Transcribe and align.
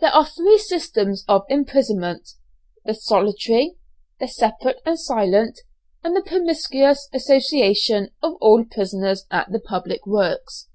There 0.00 0.10
are 0.14 0.26
three 0.26 0.58
systems 0.58 1.24
of 1.28 1.46
imprisonment: 1.48 2.28
the 2.84 2.92
solitary, 2.92 3.78
the 4.20 4.28
separate 4.28 4.82
and 4.84 5.00
silent, 5.00 5.60
and 6.04 6.14
the 6.14 6.20
promiscuous 6.20 7.08
association 7.14 8.10
of 8.22 8.34
all 8.42 8.66
prisoners 8.66 9.24
at 9.30 9.50
the 9.50 9.58
public 9.60 10.04
works. 10.06 10.68